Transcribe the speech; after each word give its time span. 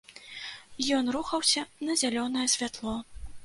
Ён 1.01 1.11
рухаўся 1.17 1.67
на 1.89 1.99
зялёнае 2.05 2.47
святло. 2.59 2.99